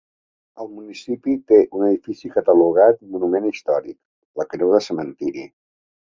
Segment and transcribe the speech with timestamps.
[0.63, 3.97] El municipi té un edifici catalogat monument històric,
[4.43, 5.47] la creu de cementiri.